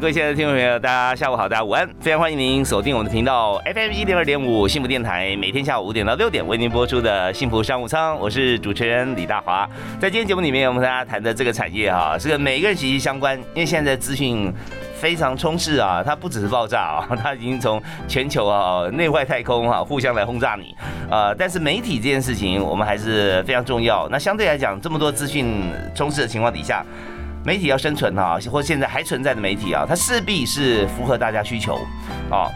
[0.00, 1.88] 各位亲爱的听众朋友，大家下午好，大家午安！
[1.98, 9.68] 非常欢迎您锁定我们的频道 FM 一零二点五幸福电台，每天下午五点到六点为您播出的幸福商务舱，我是主持人李大华。
[9.98, 14.52] 在今天节目里面，我们和大家谈的这个产业哈，是跟每一个人息息相关，因为现在资讯
[14.94, 20.76] 非常充斥啊，它不只是爆炸啊， 它已经从全球啊内外太空哈互相来轰炸你
[21.10, 21.34] 啊。
[21.36, 24.08] 但是媒体这件事情，我们还是非常重要。
[24.12, 26.86] 那相对来讲，这么多资讯充斥的情况底下。
[27.44, 31.78] 媒体要生存哈，或现在还存在的媒体啊，它势必是符合大家需求
[32.30, 32.50] 啊，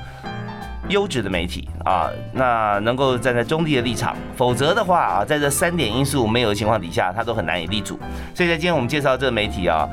[0.89, 7.99] 优质的媒体啊，那能够站在中立的立场，否则的话啊，在这三点因素没有的情况底下，它都很难以立足。
[8.35, 9.89] 所以在今天我们介绍这个媒体啊，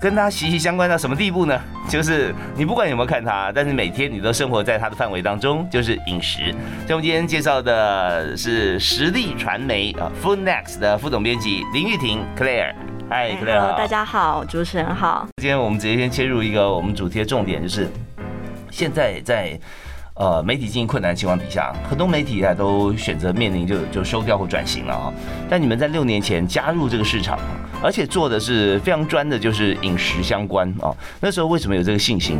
[0.00, 1.60] 跟它息息相关到什么地步呢？
[1.88, 6.52] 就是你不管有没有看它，但是每天你都生活在它的范围当中，就是饮食。
[6.86, 12.72] 所以我们今天介绍的是实力传媒啊，Food Next 的副总编辑林玉婷 Claire。
[13.08, 15.28] 嗨，，Hello，，大家好，主持人好。
[15.36, 17.88] 今天我们直接先切入一个我们主题的重点，就是
[18.68, 19.56] 现在在
[20.14, 25.12] 呃媒体经营困难的情况底下，很多媒体啊都选择面临就就收掉或转型了啊。
[25.48, 27.38] 但你们在六年前加入这个市场。
[27.82, 30.90] 而且做的是非常专的，就是饮食相关啊。
[31.20, 32.38] 那时候为什么有这个信心？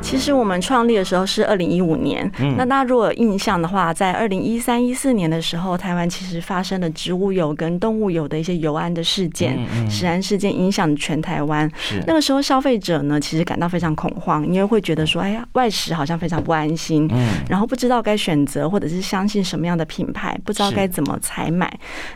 [0.00, 2.30] 其实我们创立的时候是二零一五年。
[2.38, 9.58] 嗯，那大家如果有印象的话，在二零一三一四年的时候，台湾其实发生了植物油跟动物油的一些油安的事件，
[9.90, 11.70] 食安事件影响全台湾。
[11.76, 17.06] 是那个时候消费者呢，其实感到非常恐慌，因为会觉得说，哎呀，外食好像非常不安心。
[17.12, 21.70] 嗯，然后不知道该选择或者是相信什么样的品牌，不知道该怎么采买。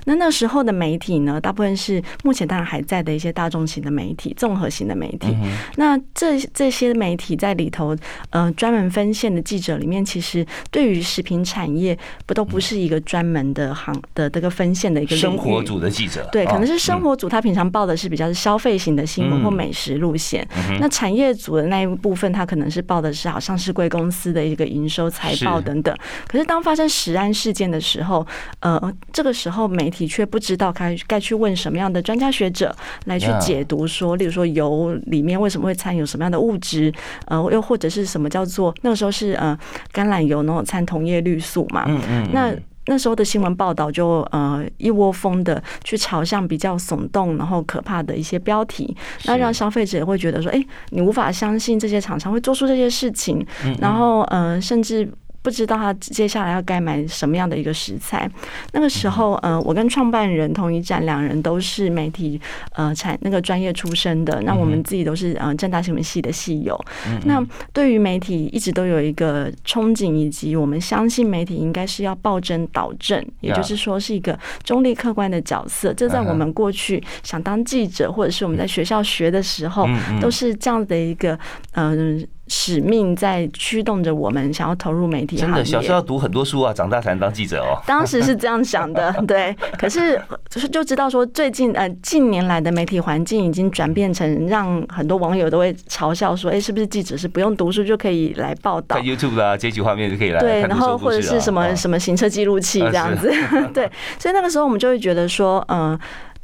[0.04, 2.61] 那那时候的媒体呢，大部分是目前当然。
[2.64, 5.34] 还在的一些大众型的媒体、综合型的媒体，
[5.76, 7.96] 那这这些媒体在里头，
[8.30, 20.46] 呃，专门分线的记者里面，其实对于食品产业不都不是一个专门的行的这个分线的一个生活组的记者，对，可能是生活组，他平常报的是比较是消费型的新闻或美食路线。
[20.78, 25.96] 那产业组的那一部分，他可能是报的是好像是贵公司的一个营收财报等等。
[26.28, 28.26] 可是当发生食安事件的时候，
[28.60, 32.51] 呃，这个时候媒体却不知道该该去问什么样的专家学。
[32.52, 32.74] 者
[33.06, 36.92] 来去解读说，例如说油里面为什么会掺有什么样的物质，
[37.26, 39.58] 呃，又或者是什么叫做那个时候是呃
[39.92, 42.54] 橄榄油那种掺铜叶绿素嘛，嗯嗯，那
[42.86, 53.44] 那时候的新闻报道就呃一窝蜂的去朝向比较耸动然后可怕的一些标题，那让消费者也会觉得说，哎，你无法相信这些厂商会做出这些事情，
[53.80, 55.08] 然后呃甚至。
[55.42, 58.30] 不知道他接下来要该买什么样的一个食材。
[58.72, 62.40] 那个时候，呃，我跟创办人同一站两人都是媒体
[62.74, 64.40] 呃产那个专业出身的。
[64.42, 66.78] 那我们自己都是呃正大新闻系的系友。
[67.24, 75.92] 那对于媒体一直都有一个憧憬，以及我们相信媒体应该是要报真导正，也就是说是一个中立客观的角色。
[75.92, 79.88] 这在我们过去想当记者，或者是我们在学校学的时候，
[80.20, 81.38] 都是这样的一个
[81.72, 82.24] 嗯。
[82.48, 87.80] 使命在驱动着我们想要投入媒体真的，小时候要读很多书啊，长大才能当记者哦。
[87.86, 89.56] 当时是这样想的， 对。
[89.78, 90.20] 可是
[90.50, 98.96] 就是就知道说，最近呃近年来的媒体环境已经转变成让很多网友都会嘲笑说，哎，是不是记者是不用读书就可以来报道？
[98.96, 100.40] 看 YouTube 啊，截取画面就可以来。
[100.40, 103.32] 对，然后或者是什么什么行车记录器这样子。
[103.72, 105.98] 对，所以那个时候我们就会觉得说，嗯。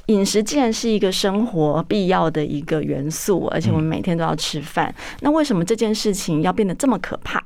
[0.09, 7.43] 饮食既然是一个生活必要的一个元素，而且我们每天都要吃饭，那为什么这件事情要变得这么可怕？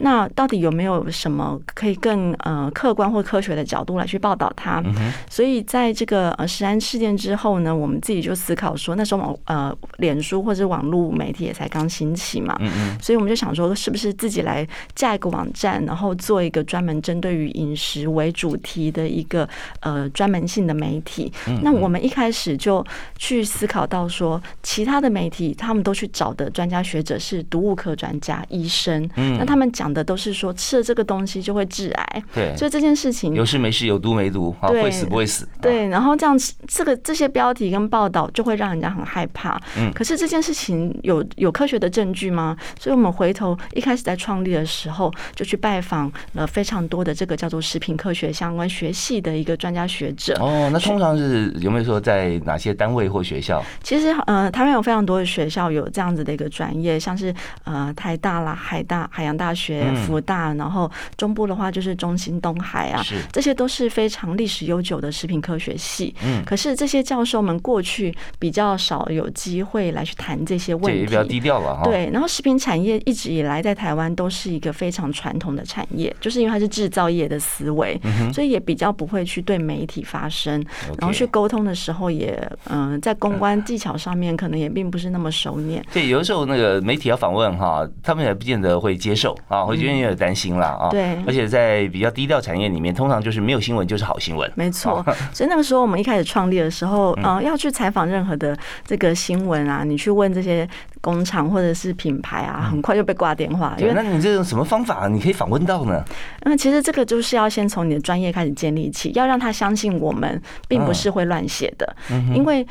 [0.00, 4.82] 那到底有没有什么可以更呃客观或科学的角度来去报道它？
[5.28, 12.58] 所以在这个呃食安事件之后呢，我们自己就思考说，那时候网呃脸书或者网络媒体也才刚兴起嘛，
[12.98, 19.46] 所以我们就想说，是不是自己来架一个网站，然后做一个专门针对于饮食为主题的一个
[19.80, 21.30] 呃专门性的媒体？
[21.62, 22.05] 那我们。
[22.06, 22.84] 一开始就
[23.18, 36.38] 去思考到说，其他的媒体他们都去找的专家学者是毒物科专家、医生，嗯，那他们讲的都是说吃了这个东西就会致癌，对，所以这件事情有事没事，有毒没毒，对，会死不会死，对，然后这样
[36.68, 42.56] 这个这些标题跟报道就会让人家很害怕，嗯，可是这件事情有有科学的证据吗？
[42.78, 51.95] 所以我们回头一开始在创立的时候就去拜访了非常多的这个叫做食品科学相关学系的一个专家学者，哦，那通常是有没有说？
[51.96, 53.62] 说在哪些单位或学校？
[53.82, 57.34] 其实呃，台湾有非常多的学校有这样子的一个专业，像是
[57.64, 63.02] 呃台大啦、海大、海洋大学、福大，然后中部的话就是中兴、东海啊，
[63.32, 66.14] 这些都是非常历史悠久的食品科学系。
[66.22, 71.84] 嗯，可是这些教授们过去比较少有机会来去谈这些问题，也比较低调了哈。
[71.84, 77.98] 对，然后食品产业一直以来在台湾都是一个非常传统的产业，就是因为它是制造业的思维，
[78.34, 80.62] 所以也比较不会去对媒体发声，
[80.98, 85.84] 然后去沟通的时候也嗯，在公关技巧上面可能也并不是那么熟练。
[85.92, 90.88] 对，有的时候那个媒体要访问哈，他们也不见得会接受啊，会觉得有点担心了啊。
[90.90, 94.50] 对，而且在比较低调产业里面，通常就是没有新闻就是好新闻。
[94.54, 100.68] 没错， 所以那个时候我们一开始创立的时候，嗯，要去采访任何的这个新闻啊，你去问这些
[101.00, 103.74] 工厂或者是品牌啊，很快就被挂电话。
[103.78, 106.04] 因为那你这种什么方法你可以访问到呢？
[106.42, 111.96] 那其实这个就是要先从你的专业开始建立起，要让他相信我们并不是会乱写的，
[112.34, 112.66] 因为。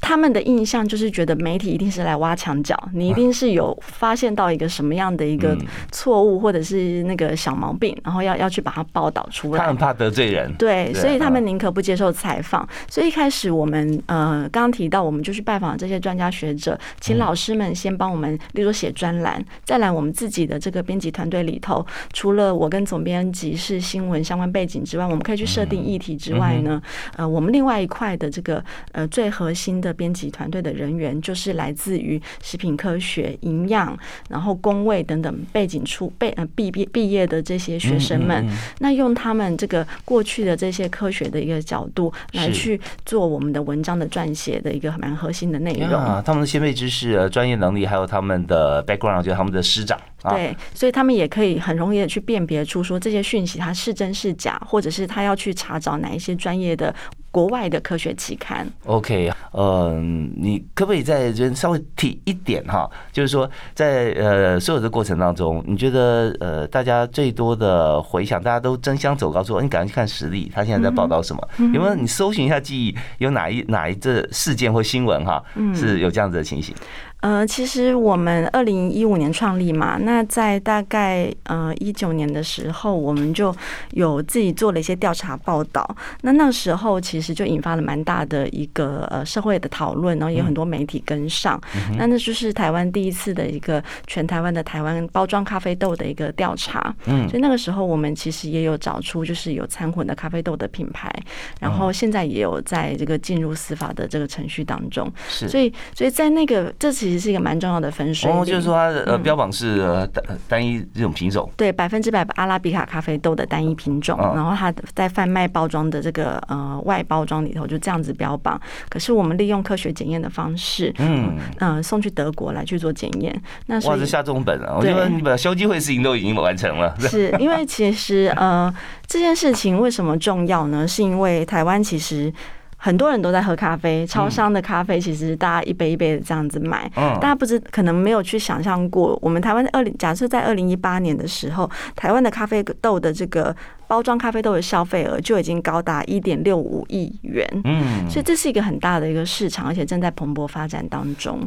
[0.00, 5.56] 他们的印象就是觉得媒体一定是来挖墙脚，你一定是有发现到一个什么样的一个
[5.92, 9.60] 错误或者是那个小毛病，然后要要去把它报道出来。
[9.60, 12.66] 他很怕得罪人，对，所以他们宁可不接受采访。
[12.88, 26.82] 所以一开始我们呃刚刚提到，我们就去拜访这些专家学者，请老师们先帮我们，例如写专栏，再来我们自己的这个编辑团队里头，除了我跟总编辑是新闻相关背景之外，我们可以去设定议题之外呢，
[27.16, 29.89] 呃，我们另外一块的这个呃最核心的。
[29.92, 33.96] 编辑团队的人员就是来自于食品科学、营养，
[34.28, 38.46] 然后工位等等背景出背呃毕毕毕业的这些学生们，
[38.78, 49.98] 那用他们这个过去的这些科学的一个角度来去做我们的文章的撰写的一个蛮核心的内容啊，他们的先辈知识、专业能力，还有他们的 background，就是他们的师长。
[50.28, 56.94] 对，所以他们也可以很容易的去辨别出说这些讯息它是真是假，或者是他要去查找哪一些专业的
[57.30, 58.66] 国外的科学期刊。
[58.86, 62.90] OK，嗯，你可不可以在这边稍微提一点哈？
[63.12, 71.48] 就是说，在呃所有的过程当中，你觉得呃大家最多的回想，大家都争相走高说，你赶快去看实力，他现在在报道什么？
[71.72, 75.42] 有没有你搜寻一下记忆，有哪一哪一这事件或新闻哈，
[75.74, 76.74] 是有这样子的情形？
[77.20, 83.54] 呃，其实我们二零一五年创立嘛，那在大概呃一九年的时候，我们就
[83.92, 85.96] 有自己做了一些调查报道。
[86.22, 91.60] 那那时候其实就引发了蛮大的一个呃社会的讨论，然后也有很多媒体跟上。
[91.96, 96.94] 那那就是台湾第一次的一个全台湾的台湾包装咖啡豆的一个调查。
[97.04, 101.12] 嗯，所以那个时候我们其实也有找出就是有掺混的咖啡豆的品牌，
[101.60, 105.12] 然后现在也有在这个进入司法的这个程序当中。
[105.28, 109.80] 是，所以所以在那个这其其实是一个蛮重要的分水哦，就是说它的呃标榜是
[110.14, 118.60] 单单一这种品种，对，百分之百阿拉比卡咖啡豆的单一品种，然后它在贩卖包装的这个呃外包装里头就这样子标榜。
[118.88, 123.42] 可是我们利用科学检验的方式，嗯嗯，送去德国来去做检验。
[123.66, 124.76] 那哇，是下重本啊！
[124.78, 128.72] 我觉得你把消基会事情都已经完成了，是因为其实呃
[129.08, 130.86] 这件事情为什么重要呢？
[130.86, 132.32] 是因为台湾其实。
[132.82, 143.54] 很多人都在喝咖啡，超商的咖啡其实大家一杯一杯的这样子买，大家不知可能没有去想象过，我们台湾二零假设在二零一八年的时候，台湾的咖啡豆的这个。
[143.90, 151.40] 包装咖啡豆的消费额就已经高达一点六五亿元，嗯，所以这是一个很大的一个市场，而且正在蓬勃发展当中。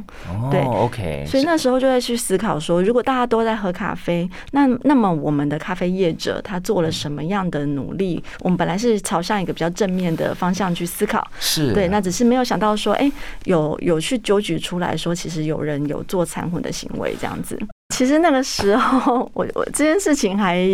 [0.52, 1.24] 对，OK。
[1.26, 8.22] 所以那时候就在去思考说，如果大家都在喝咖啡，那那么我们的咖啡业者他做了什么样的努力？
[8.42, 13.10] 我们本来是朝向一个比较正面的方向去思考，是对，那只是没有想到说，哎，
[13.46, 17.58] 有有去揪举出来说，其实有人有做残混的行为这样子。
[17.94, 20.66] 其实那个时候，我我这件事情还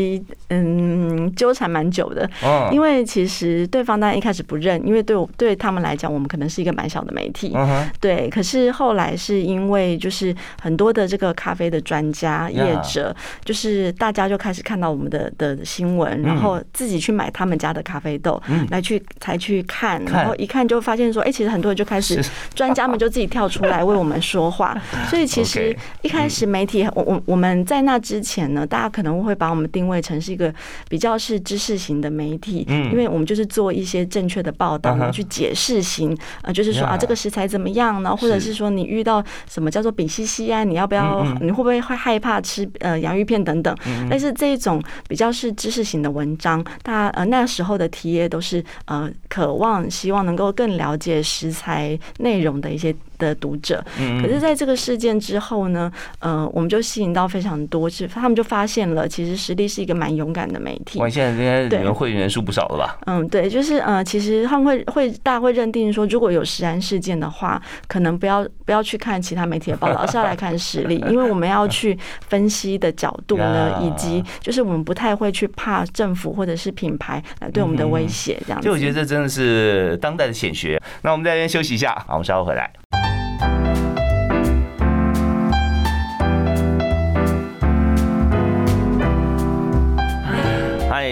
[0.47, 2.27] 嗯纠缠蛮久的，
[2.71, 7.53] 因为其实对方当然一开始不认，因为对我对他们来讲，我们可能是一个蛮小的媒体，
[7.99, 8.29] 对。
[8.29, 22.23] 可是后来是因为就是很多的这个咖啡的专家业者，就是大家就开始看到我们的的新闻，然后自己去买他们家的咖啡豆来去才去看，然后一看就发现说，哎，其实很多人就开始
[22.55, 24.73] 专家们就自己跳出来为我们说话，
[25.09, 27.08] 所以其实 一开始媒体我。
[27.09, 30.53] 我我们在那之前呢，大家可能会把我们定位成是一个
[30.87, 38.15] 比较是知识型的媒体，嗯，因为我们就是做一些正确的报道，去解释型，呃，就是说啊，这个食材怎么样呢？
[38.15, 41.25] 或者是说你遇到什么叫做丙烯酰胺，你要不要？
[41.41, 43.75] 你会不会会害怕吃呃洋芋片等等？
[44.07, 52.95] 但是这一种比较是知识型的文章，大家呃那时候的题也都是呃渴望希望能够更了解食材内容的一些。
[53.19, 53.83] 的读者。
[54.21, 60.99] 可是在这个事件之后呢，呃，我们就吸引到非常多，是他们就发现了，其实实力是一个蛮勇敢的媒体。
[60.99, 62.97] 我，现在应该你们会员人数不少了吧？
[63.05, 71.97] 嗯，对，就是呃，其实他们会会大家会认定说，如果有实案事件的话，可能不要不要去看其他媒体的报道，而是要来看实力，因为我们要去
[72.27, 78.65] 分析的角度呢，以及就是我们不太会去怕政府或者是品牌来对我们的威胁这样子。
[78.65, 80.81] 就我觉得这真的是当代的显学。
[81.01, 82.71] 那我们在这边休息一下，好，我们稍后回来。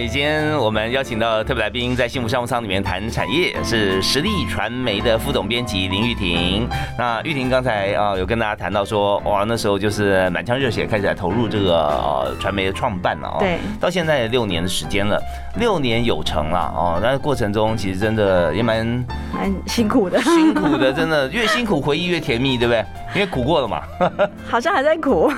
[0.06, 6.68] 今天我们邀请到特别来宾，在幸福商务舱里面谈产业，是实力传媒的副总编辑林玉婷。
[6.98, 13.38] 那玉婷刚才啊有跟大家谈到说，哇，那时候就是满腔热血开始来投入这个呃传媒的创办了哦。
[13.40, 13.58] 对。
[13.80, 15.22] 到现在六年的时间了，
[15.60, 17.00] 六年有成了哦。
[17.02, 22.84] 那过程中其实真的也蛮蛮辛苦的，辛苦的，真的越辛苦回忆越甜蜜，对不对？
[23.14, 23.82] 因为苦过了嘛。
[24.50, 25.32] 好像还在苦。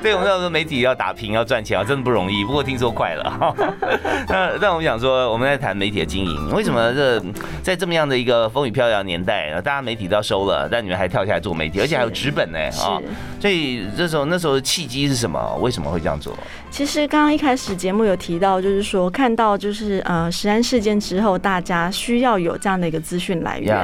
[0.00, 2.44] 对，我们那时候媒体要打拼要赚钱啊，真的不容易。
[2.44, 2.92] 不过听说。
[2.92, 3.56] 快了，
[4.28, 7.18] 那那我们想说，我们在谈媒体的经营，为什么这
[7.62, 13.00] 在这么样的一个风雨飘摇年代，大家媒体都要收了，但你们还跳下来做媒体，而且还有纸本呢啊！
[13.40, 15.40] 所以这时候那时候契机是什么？
[15.62, 16.36] 为什么会这样做？
[16.70, 23.76] 其实刚刚一开始节目有提到，就是说看到就是呃食安事件之后，大家需要有这样的一个资讯来源。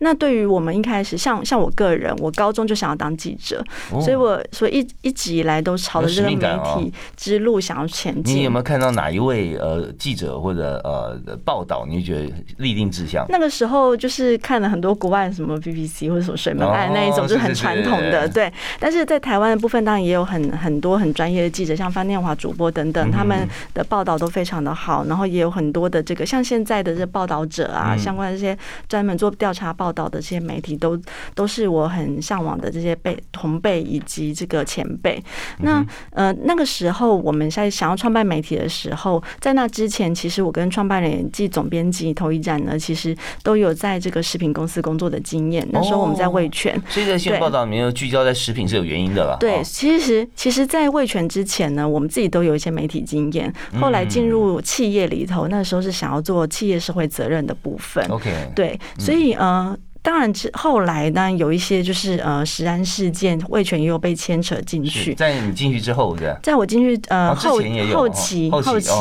[0.00, 3.64] 那对于我们一开始，像像我个人，我高中就想要当记者，
[4.00, 8.36] 所以我所以一一直以来都朝着这个媒体之路想要前进。
[8.36, 13.24] 你有没有看到哪一位呃记者或者呃报道，你就觉得立定志向？
[13.28, 18.52] 那个时候就是看了很多国外什么 BBC 或者什么水门案那一种，就是很传统的对。
[18.78, 25.04] 但是在台湾的部分，当然也有很很多很专业的记者，像方念华主播等等，他们的报道都非常的好。
[25.06, 28.56] 然后也有很多的这个像现在的这报道者啊，相关的这些
[28.88, 31.00] 专门做调查报道的这些媒体，都
[31.34, 35.22] 都是我很向往的这些辈同辈以及这个前辈。
[35.60, 45.64] 那呃那个时候我们在想要创办媒体的时候，在那之前，其实我跟创办人暨总编辑头一站呢，其实都有在这个食品公司工作的经验。
[45.70, 49.36] 那时候我们在味全，所以在新闻报道里面聚焦在食品是有原因的了。
[49.38, 53.52] 对，其实其实，在味全之前呢，我们自己都有一些媒体经验。
[53.84, 58.02] 后来进入企业里头，那时候是想要做企业社会责任的部分。
[58.08, 59.76] OK，对，所以呃。
[60.04, 65.14] 当然，之后来呢，有一些就是呃，食安事件，味全也有被牵扯进去。
[65.14, 67.58] 在你进去之后，对，在我进去呃后
[67.94, 68.92] 后期后期，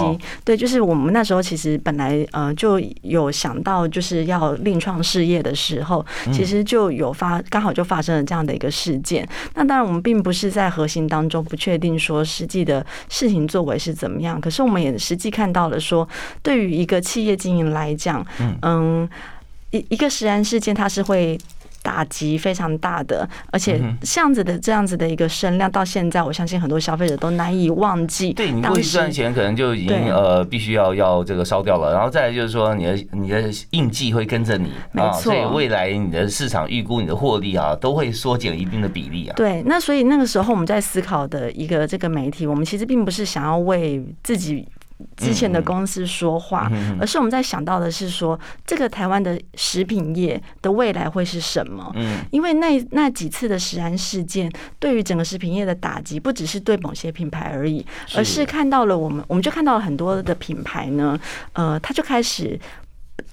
[0.46, 9.28] 对，就是我们那时候其实本来呃就有想到就是要另创事业的时候，其实就有发刚好就发生了这样的一个事件。
[9.56, 16.08] 那当然，我们并不是在核心当中不确定说实际的事情作为是怎么样，可是我们也实际看到了说，
[16.42, 18.26] 对于一个企业经营来讲，
[18.62, 19.10] 嗯。
[19.74, 21.38] 一一个食安事件，它是会
[21.82, 28.32] 打击非常大的，而且这样子的这样子的一个声量，到现在我相信很多消费者都难以忘记。
[28.32, 39.34] 对你过去赚钱，可能就已经呃必须要要这个烧掉了，然后再来就是说你的你的印记会跟着你，啊，所以未来你的市场预估你的获利啊，都会缩减一定的比例啊。
[39.36, 44.66] 对，那所以那个时候我们在思考的一个这个媒体，我们其实并不是想要为自己。
[45.18, 51.92] 之前的公司说话，而是我们在想到的是说，这个台湾的食品业的未来会是什么？
[51.96, 61.20] 嗯，因为那那几次的食安事件，对于整个食品业的打击，不只是对某些品牌而已，而是看到了我们，我们就看到了很多的品牌呢，
[61.54, 62.60] 呃，他就开始。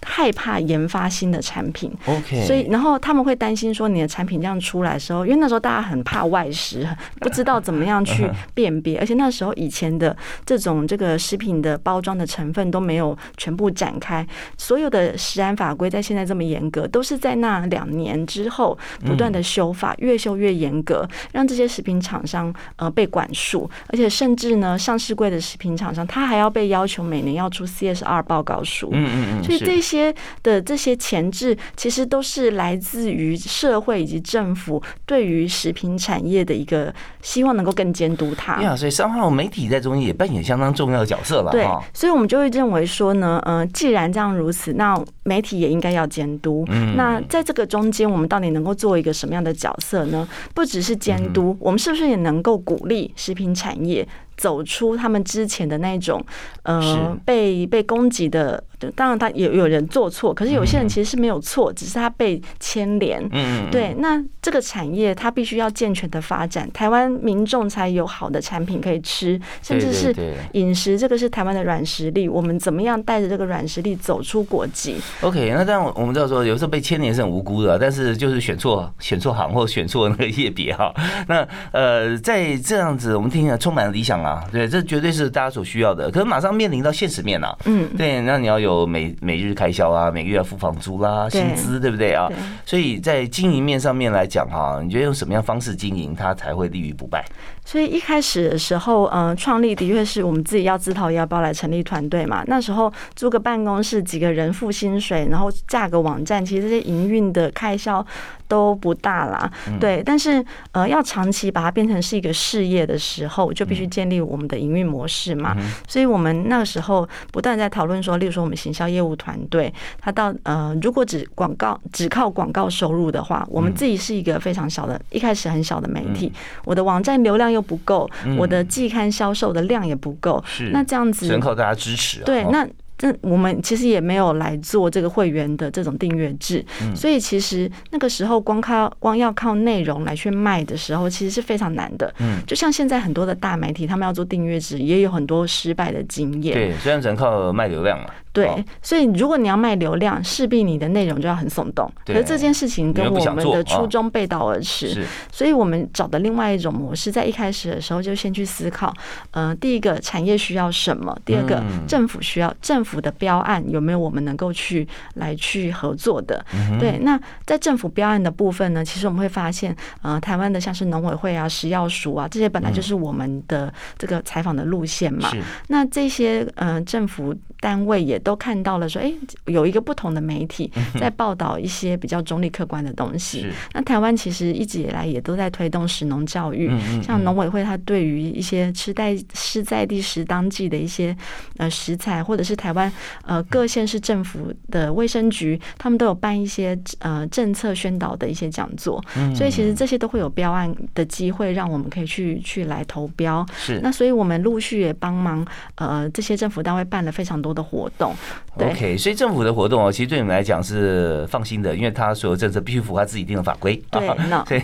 [0.03, 6.87] 害怕研发新的产品，OK，所以然后他们会担心说你的产品这样出来的时候，因为那时候大家很怕外食，
[7.21, 30.15] 不知道怎么样去 辨别，而且那时候以前的这种这个食品的包装的成分都没有全部展开，所有的食安法规在现在这么严格，都是在那两年之后不断的修法，越修越严格，让这些食品厂商呃被管束，而且甚至呢上市柜的食品厂商，他还要被要求每年要出 CSR 报告书，嗯嗯嗯，所以这些。
[30.43, 38.63] 的这些前置，其实都是来自于社会以及政府对于食品产业的一个希望，能够更监督它。
[38.63, 41.53] 呀，所以三号媒体在中间也扮演相当重要的角色了。
[41.53, 46.65] 对，所以我们就会认为说呢，嗯，既然这样如此，那媒体也应该要监督。
[46.69, 50.29] 嗯，那在这个中间，我们到底能够做一个什么样的角色呢？
[50.55, 54.07] 不只是监督，我们是不是也能够鼓励食品产业？
[54.41, 56.25] 走出他们之前的那种
[56.63, 58.65] 呃被被攻击的。
[58.97, 63.23] 当然，他有有人做错，可是有些人其实是没有错，只是他被牵连。
[63.31, 63.95] 嗯，对。
[63.99, 70.15] 那这个产业它必须要健全的发展，台湾民众才有好的产品可以吃，甚至是
[70.53, 70.99] 饮食。
[70.99, 80.91] 这个是台湾的软实力，我们怎么样带着这个软实力走出国际？OK，那这样我们知道说，有时候被牵连是很无辜的，但是就是选错选错行或选错那个业别哈。
[81.29, 86.11] 那呃，在这样子，我们听起来充满了理想啊，对，这绝对是大家所需要的。
[86.11, 88.91] 可是马上面临到现实面啊，嗯，对，那你要有。
[88.91, 92.29] 每每日开销啊，每个月要付房租啦，薪资对不对啊？
[92.67, 97.25] 所以在经营面上面来讲哈，你觉得用什么样方式经营，它才会立于不败？
[97.71, 102.43] 所以一开始的时候，嗯，创立的确是我们自己要自掏腰包来成立团队嘛。
[102.49, 108.05] 那时候租个办公室，几个人付薪水，然后架个网站，其实这些营运的开销。
[108.51, 109.49] 都不大啦，
[109.79, 115.57] 对，但是呃，要长期把它变成是一个事业的时候，就必须建立我们的营运模式嘛。
[115.87, 126.33] 所以我们那个时候不断在讨论说，例如说我们行销业务团队，他到呃，如果只广告只靠广告收入的话，我们自己是一个非常小的，一开始很小的媒体，
[126.65, 132.21] 我的网站流量又不够，我的季刊销售的量也不够，是那这样子，只能靠大家支持。
[132.25, 132.67] 对，那。
[133.01, 136.63] 这我们其实也没有来做这个会员的这种订阅制，
[136.95, 142.13] 所以其实那个时候光靠光要靠内容来去卖的时候，其实是非常难的。
[142.19, 146.55] 嗯，就像现在很多的大媒体，他们要做订阅制，也有很多失败的经验。
[146.55, 148.11] 对，虽然只能靠卖流量嘛。
[148.33, 148.49] 对，
[148.81, 151.91] 所以如果你要卖流量，势必你的内容就要很耸动。
[152.07, 158.95] 可是这件事情跟我们的初衷背道而驰，所以我们找的另外一种模式，在一开始的时候就先去思考，
[159.33, 166.43] 呃，第一个产业需要什么，第二个政府需要政府的标案有没有我们能够去来去合作的。
[166.79, 175.31] 对，那在政府标案的部分呢，其实我们会发现，呃，台湾的像是农委会啊、食药署啊，这些本来就是我们的这个采访的路线嘛。
[175.69, 179.13] 那这些呃政府单位也都看到了，说哎，
[179.45, 183.47] 有一个不同的媒体在报道一些比较中立客观的东西。
[183.75, 186.71] 那台湾其实一直以来也都在推动食农教育，
[187.03, 191.15] 像农委会，它对于一些吃在吃在地食当季的一些
[191.57, 192.80] 呃食材，或者是台湾
[193.27, 199.03] 呃各县市政府的卫生局，他们都有办一些呃政策宣导的一些讲座。
[199.35, 203.45] 所以其实这些都会有标案的机会，让我们可以去去来投标。
[203.57, 205.45] 是那所以我们陆续也帮忙
[205.75, 208.15] 呃这些政府单位办了非常多的活动。
[208.57, 213.81] OK，所以政府的活动哦，其实对你们来讲是放心的，因为他所有政策必须符合他自己定的法规。
[213.91, 214.07] 对，
[214.47, 214.63] 所以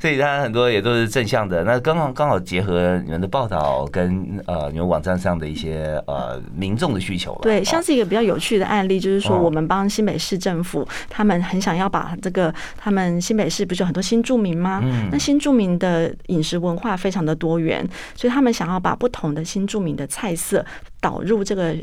[0.00, 1.64] 所以他很多也都是正向的。
[1.64, 7.40] 那刚好刚好结合你们的报道跟呃你们网站上的一些呃民众的需求了。
[7.48, 14.80] 对，像是一个比较有趣的案例，就是说我们帮新北市政府，他们很想要把这个他们新北市不是有很多新住民吗？
[14.84, 20.64] 嗯，那新住民的饮食文化非常的多元，所以他们想要把不同的新住民的菜色。
[21.00, 21.76] 导入这个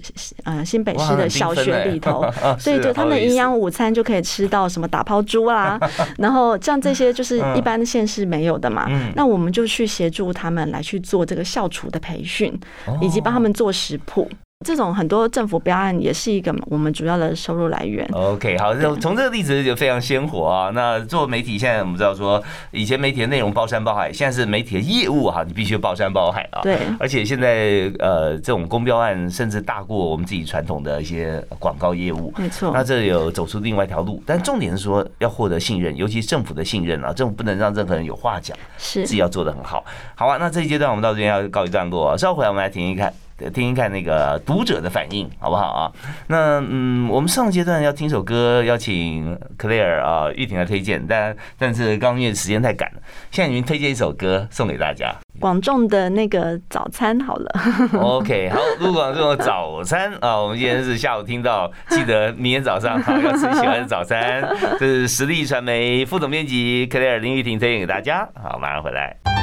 [0.43, 5.79] 呃新北市的小学里头，所以就他们的营养午餐就可以吃到什么打抛猪啦，
[6.19, 12.53] 然后像这些就是一般的县市没有的嘛，那我们就去协助他们来去做这个校厨的培训，
[13.01, 14.29] 以及帮他们做食谱。
[14.65, 18.03] 这种很多政府标案也是一个我们主要的收入来源。
[18.13, 20.71] OK，好，就从这个例子就非常鲜活啊。
[20.73, 26.61] 那做媒体，现在我们知道说，以前媒体的内容包山包海，现在是媒体的业务哈，你必须包山包海啊。
[26.63, 26.79] 对。
[26.99, 32.33] 而且现在呃，这种公标案甚至大过我们自己传统的一些广告业务。
[32.35, 32.71] 没错。
[32.73, 39.85] 那这有走出另外一条路，但重点是说要获得信任，尤其是政府的信任啊，政府不能让任何人有话讲，是自己要做的很好。
[40.15, 43.13] 好啊，那这一阶段我们到这边要告一段落，稍后回来我们来听一看。
[43.37, 45.91] 听听看那个读者的反应，好不好啊？
[46.27, 55.13] 那嗯，我们上阶段要听首歌，邀请 Claire 啊玉婷来推荐，但但是刚因为时间太赶了，现在你们推荐一首歌送给大家。
[55.41, 57.51] 广众的那个早餐好了。
[57.99, 64.47] OK，好，录广众的早餐啊，我们今天是下午听到，记得明天早上好要吃喜欢的早餐。
[64.79, 69.34] 这是实力传媒副总编辑 Claire 林玉婷推荐给大家，好，马上回来。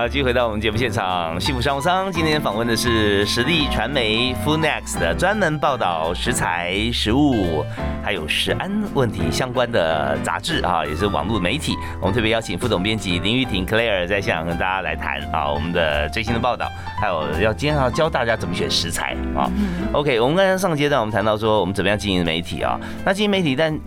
[0.00, 7.62] 啊，继续回到我们节目现场，幸福商务舱今天访问的是实力传媒 Food Next 的专门报道食材、食物
[8.02, 11.76] 还有食安问题相关的杂志啊，也是网络媒体。
[12.00, 16.66] 我们特别邀请副总编辑林玉婷 Claire 在现场跟大家来谈啊，我们的最新的报道，
[16.98, 19.50] 还有要今天要教大家怎么选食材啊。
[19.92, 23.78] OK，我们刚才上阶段我们谈到说我们怎么样经营媒体啊，那经营媒体但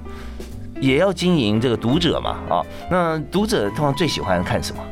[0.80, 4.84] 也要经营这个读者嘛啊，那读者通常最喜欢看什么？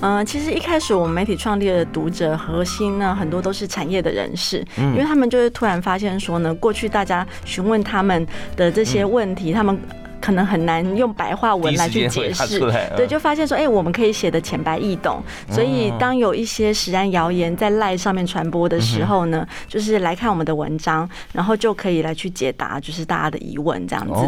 [0.00, 9.78] 嗯，其实一开始我们媒体创立的读者核心呢，很多都是产业的人士，因为他们就是突然发现说呢，过去大家询问他们的这些问题，他们。
[10.26, 12.58] 可能很难用白话文来去解释，
[12.96, 15.22] 对，就发现说，哎，我们可以写的浅白易懂。
[15.48, 24.20] 所以，当有一些实然谣言在赖上面传播的时候呢，就是来看我们的文章，然后就可以来去解答，就是大家的疑问这样子。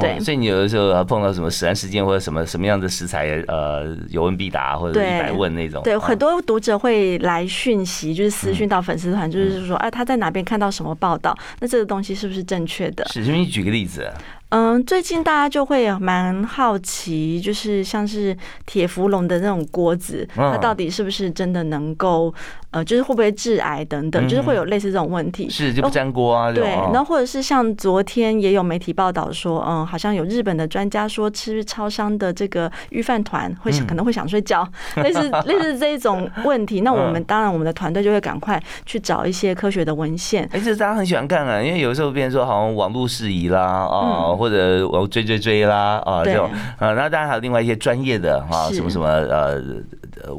[0.00, 5.84] 对，所以你有的时候碰到什么实然事件或者什么什么样的食材，呃，有问必答或者一百问那种。
[5.84, 13.06] 对，很多读者会来讯息，就是私讯到粉丝团，就是说，哎，他在哪边看到什么报道，那这个东西是不是正确的？
[13.12, 14.10] 是，你举个例子。
[14.56, 22.32] 嗯，最近大家就会蛮好奇，就是像是铁氟龙的那种锅子，它到底是不是真的能够，
[22.74, 25.48] 呃，就是会不会致癌等等，就是会有类似这种问题。
[25.48, 26.52] 是就不粘锅啊？
[26.52, 26.64] 对。
[26.64, 36.80] 然后或者是像昨天也有媒体报道说，嗯，好像有日本的专家说吃超商的这个预饭团会可能会想睡觉，类似类似这一种问题。
[36.80, 40.48] 那我们当然我们的团队就会赶快去找一些科学的文献。
[40.52, 44.34] 哎，这大家很喜欢看啊，因为有时候别人说好像网络事宜啦，啊。
[44.34, 49.62] 或者我追追追啦啊这种啊，那当然还有另外一些专业的哈，什么什么呃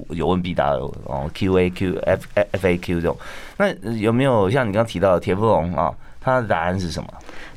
[0.09, 3.17] 有问必答哦，Q A Q F F A Q 这种，
[3.57, 5.93] 那有没有像你刚刚提到的铁富龙啊？
[6.21, 7.07] 他的答案是什么？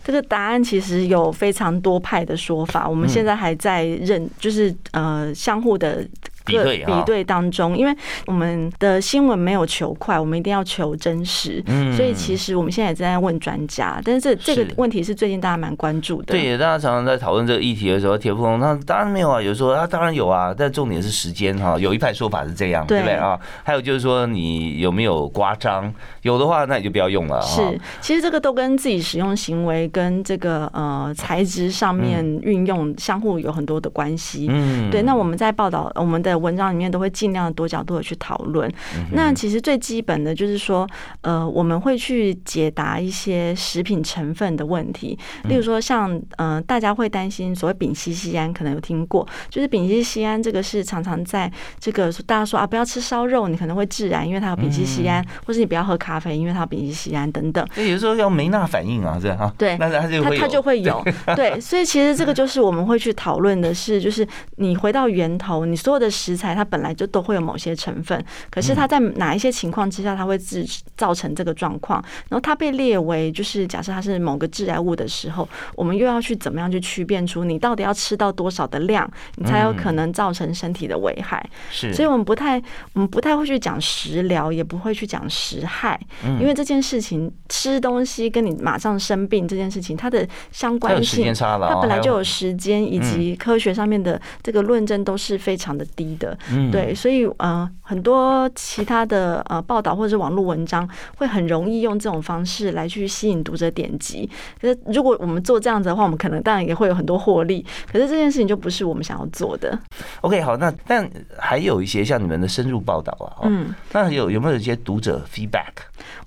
[0.04, 6.06] 这个答案其实有非常多派的说法，我们现在还在认，就是呃相互的。
[6.48, 7.94] 比对比对当中，因为
[8.26, 11.62] 我们的新闻没有求快，我们一定要求真实。
[11.66, 16.32] 嗯，所以其实我们现在也在问专家，但是这这个问题是最近大家蛮关注的。
[16.32, 21.78] 对，大家常常在讨论这个议题的时候，铁布龙他当然没有啊，有时候他当然有啊，但重点是时间哈。
[21.78, 23.38] 有一派说法是这样，对不对啊？
[23.62, 27.42] 还有就是说你有没有刮张，有的话那你就不要用了。
[27.42, 34.46] 是，其实这个都跟自己使用行为跟这个呃材质上面运用相互有很多的关系。
[34.48, 35.02] 嗯，对。
[35.02, 36.37] 那我们在报道我们的。
[36.38, 38.70] 文章里面都会尽量多角度的去讨论。
[39.12, 40.88] 那其实最基本的就是说，
[41.20, 45.18] 呃，我们会去解答一些食品成分的问题。
[45.44, 57.66] 例如说，像呃，大家会担心所谓丙烯酰胺，可能有听过，就是丙烯酰胺这个是常常在这个大家说啊，不要吃烧肉，你可能会致癌，因为它有丙烯酰胺，或是你不要喝咖啡，因为它有丙烯酰胺等等。
[57.72, 59.52] 所以有时候要没那反应啊，这样哈。
[59.56, 61.02] 对，那它就会它就会有。
[61.34, 66.08] 对，所以其实这个就是我们会去讨论的是，就是你回到源头，你所有的。
[66.18, 72.02] 食材它本来就都会有某些成分，可是它在哪一些情况之下，它会制造成这个状况？
[72.28, 81.48] 然后它被列为就是假设它是某个致癌物的时候，我们又要去怎么样去区辨出你到底要吃到多少的量，你才有可能造成身体的危害？
[81.70, 82.60] 是，所以我们不太
[82.92, 85.98] 我们不太会去讲食疗，也不会去讲食害，
[86.40, 96.17] 因为这件事情吃东西跟你马上生病这件事情，它的相关性它本来就有时间以及科学上面的这个论证都是非常的低。
[96.18, 96.36] 的，
[96.70, 104.28] 对，所以呃，很多其他的呃报道或者是网络文章会很容易用这种方式来去吸引读者点击。
[104.60, 107.64] 可是如果我们做这样子的话，我们可能当然也会有很多获利。
[107.90, 109.78] 可是这件事情就不是我们想要做的。
[110.20, 115.72] OK，好，那但还有一些像你们的深入报道啊，嗯，那有有没有一些读者 feedback？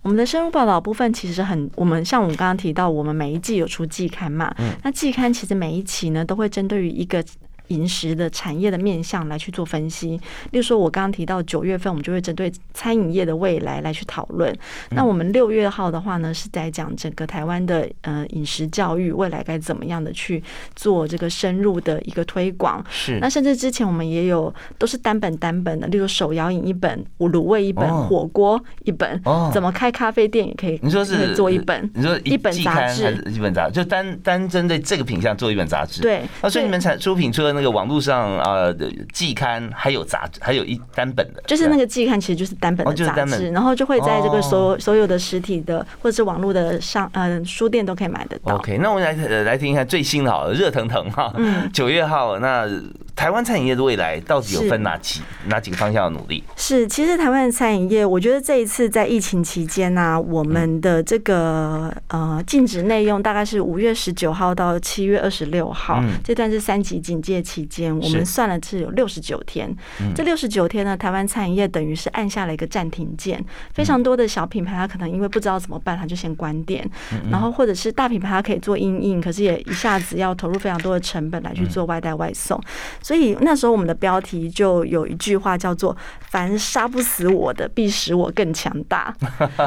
[0.02, 7.24] 我们的深入报道部分其实很，我们像我们刚刚提到，我们每一季有出季刊嘛，嗯，那季刊其实每一期呢都会针对于一个。
[7.72, 10.10] 饮食的产业的面向来去做分析，
[10.52, 14.54] 例如说，我刚刚提到九月份，我们就会针对餐饮业的未来来去讨论。
[14.90, 20.44] 那我们六月号的话呢，是在讲整个台湾的呃饮食教育未来该怎么样的去
[20.76, 22.84] 做这个深入的一个推广。
[22.90, 23.20] 是。
[23.22, 29.22] 那甚至之前我们也有都是单本单本的，例如手摇饮一本，卤味一本，火锅一本，
[29.54, 30.78] 怎么开咖啡店也可以。
[30.84, 31.90] 你说是做一本？
[31.96, 33.24] 你说一本杂志？
[33.34, 36.02] 一本杂志就单单针对这个品相做一本杂志？
[36.02, 36.18] 对。
[36.42, 37.61] 啊，所以你们产出品出了那。
[37.62, 38.74] 那个网络上啊，
[39.14, 48.56] 季刊还有杂志，还有一单本的，就是那个季刊其实就是单本的杂志，然后就会在这个所所有的实体的或者是网络的上呃书店都可以买得到。
[48.56, 51.32] OK，那我们来来听一下最新的，好了热腾腾哈，
[51.72, 52.68] 九月号那。
[53.16, 56.44] 台湾餐饮业的未来到底有分哪几哪几个方向的努力？
[56.56, 69.76] 是，其实台湾的餐饮业，我觉得这一次在疫情期间呢，我们的这个呃禁止内用大概是五月十九号到七月二十六号，这段是三级警戒期间，我们算了是有六十九天。
[70.16, 73.44] 这六十九天呢，台湾餐饮业等于是按下了一个暂停键，
[73.74, 76.90] 非常多的小品牌，它可能因为不知道怎么办，它就先关店，
[77.30, 82.60] 然后或者是大品牌它可以做应应，可是也一下子要投入非常多的成本来去做外带外送。
[83.04, 83.11] 所以
[83.42, 85.96] 那时候我们的标题就有一句话叫做
[86.30, 89.14] “凡杀不死我的，必使我更强大”。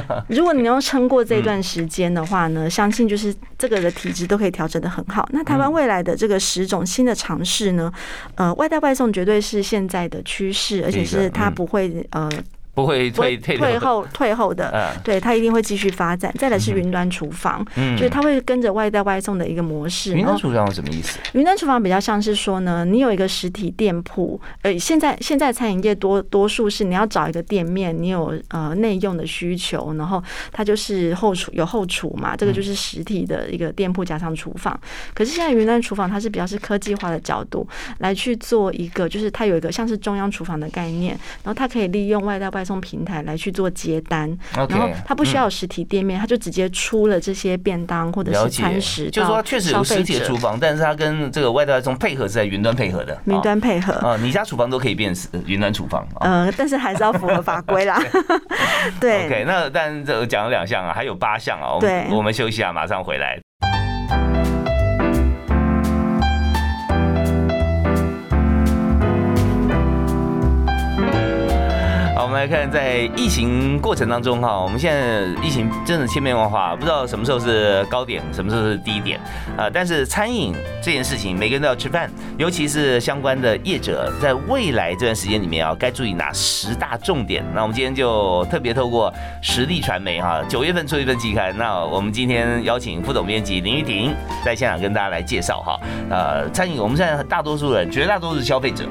[0.28, 5.28] 如果你能撑过这段时间的话呢，相信就是这个的体质都可以调整的很好。
[5.32, 7.92] 那台湾未来的这个十种新的尝试呢，
[8.34, 12.28] 呃，外带外送绝对是现在的趋势，而且是它不会呃。
[12.74, 16.34] 不会退退退后退后的，对它一定会继续发展。
[16.38, 17.64] 再来是云端厨房，
[17.96, 20.14] 就是它会跟着外带外送的一个模式。
[20.14, 21.18] 云端厨房什么意思？
[21.32, 34.78] 云端厨房比较像是说呢，你有一个实体店铺，呃，现在现在餐饮业多多数是你要找一个店面，你有呃内用的需求，然后它就是后厨有后厨嘛，这个就是实体的一个店铺加上厨房。
[35.14, 37.66] 可是现在云端厨房它是比较是科技化的角度
[37.98, 49.10] 来去做一个，就是它有一个像是中央厨房的概念，然后它可以利用外带外送平台来去做接单，然后他不需要实体店面，他就直接出了这些便当或者是餐食。
[49.10, 53.16] 就是说，确实有实体的厨房，但是他跟这个外带送配合是在云端配合的。
[53.26, 55.14] 云端配合啊，你家厨房都可以变
[55.46, 56.06] 云端厨房。
[56.20, 58.00] 呃，但是还是要符合法规啦。
[59.00, 59.26] 对。
[59.26, 61.78] OK，那但这讲了两项啊，还有八项啊。
[61.80, 62.06] 对。
[62.10, 63.38] 我们休息啊，马上回来。
[72.34, 79.20] 们来看，在疫情过程当中哈，我们现在疫情真的千变万化，不知道什么时候是高点，什么时候是低点
[79.56, 79.70] 啊。
[79.72, 87.44] 但是餐饮这件事情，每个人都要吃饭，尤其是相关的业者，在未来这段时间里面啊，该注意哪十大重点？
[87.54, 94.12] 那我们今天就特别透过实力传媒哈，九月份出一份期刊，那我们今天邀请副总编辑林玉婷
[94.44, 95.78] 在现场跟大家来介绍哈。
[96.10, 98.84] 呃，餐饮我们现在大多数人，绝大多数消费者。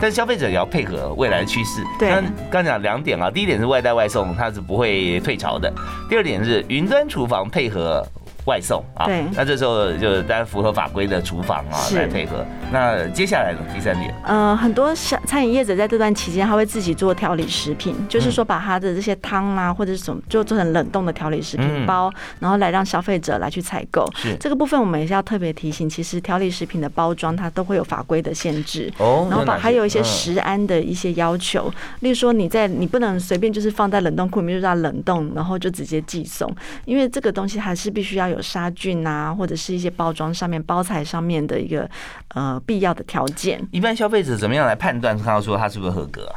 [0.00, 1.82] 但消费者也要配合未来的趋势。
[1.98, 5.70] 对，刚刚讲两点啊，第一点是外带外送，它是不会退潮的；
[6.08, 8.06] 第二点是云端厨房配合。
[8.48, 12.42] 外送啊，对，那这时候就当然符合法规的厨房啊来配合。
[12.72, 13.58] 那接下来呢？
[13.74, 24.10] 第三点，呃，很多小餐饮业者在这段期间，他会自己做调理食品，就是说把他的这些汤啊或者什么，就做成冷冻的调理食品包，然后来让消费者来去采购。
[24.16, 36.50] 是这个部分，我们也是要特别提醒，其实调理食品的包装它都会有法规的限制哦，然后把还有一些食安的一些要求，例如说你在你不能随便就是放在冷冻库里面就让冷冻，然后就直接寄送，
[36.86, 38.37] 因为这个东西还是必须要有。
[38.42, 41.88] 杀菌啊，或者是一些包装上面、包材上面的一个
[42.34, 43.60] 呃必要的条件。
[43.70, 46.32] 一般消费者怎么样来判断，看到说它是不是合格？